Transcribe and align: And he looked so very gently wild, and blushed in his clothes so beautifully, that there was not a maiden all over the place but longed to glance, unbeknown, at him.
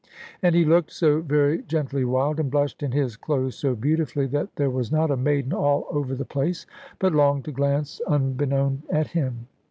And 0.41 0.55
he 0.55 0.65
looked 0.65 0.91
so 0.91 1.21
very 1.21 1.61
gently 1.61 2.03
wild, 2.05 2.39
and 2.39 2.49
blushed 2.49 2.81
in 2.81 2.91
his 2.91 3.15
clothes 3.15 3.55
so 3.55 3.75
beautifully, 3.75 4.25
that 4.25 4.55
there 4.55 4.71
was 4.71 4.91
not 4.91 5.11
a 5.11 5.15
maiden 5.15 5.53
all 5.53 5.85
over 5.91 6.15
the 6.15 6.25
place 6.25 6.65
but 6.97 7.13
longed 7.13 7.45
to 7.45 7.51
glance, 7.51 8.01
unbeknown, 8.07 8.81
at 8.89 9.09
him. 9.09 9.45